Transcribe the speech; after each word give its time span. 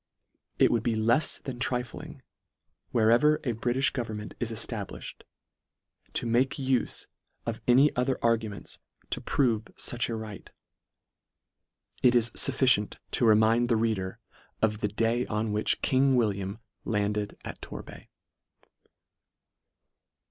It 0.57 0.71
would 0.71 0.81
be 0.81 0.95
lefs 0.95 1.43
than 1.43 1.59
trif 1.59 1.93
ling, 1.93 2.23
wherever 2.89 3.35
a 3.43 3.53
Britifh 3.53 3.93
government 3.93 4.33
is 4.39 4.51
efta 4.51 4.83
bliftied, 4.87 5.21
to 6.13 6.25
make 6.25 6.55
ufe 6.55 7.05
of 7.45 7.61
any 7.67 7.95
other 7.95 8.17
arguments 8.23 8.79
LETTER 8.79 8.79
VI. 8.79 9.05
65 9.05 9.09
to 9.11 9.21
prove 9.21 9.63
fuch 9.75 10.09
a 10.09 10.15
right. 10.15 10.49
It 12.01 12.15
is 12.15 12.31
fufficient 12.31 12.97
to 13.11 13.27
re 13.27 13.35
mind 13.35 13.69
the 13.69 13.75
reader 13.77 14.17
of 14.59 14.79
the 14.79 14.87
day 14.87 15.27
on 15.27 15.51
which 15.51 15.83
King 15.83 16.15
William 16.15 16.57
landed 16.83 17.37
at 17.45 17.61
Torbay. 17.61 18.09